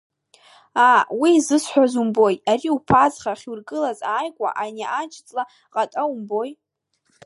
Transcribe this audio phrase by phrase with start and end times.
[0.87, 5.43] Аа, уи зысҳәаз умбои, ари уԥацха ахьургылаз ааигәа ани аџь ҵла
[5.73, 6.51] ҟата умбои?